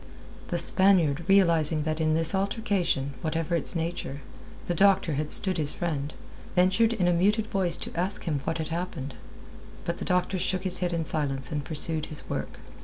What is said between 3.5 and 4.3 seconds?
its nature,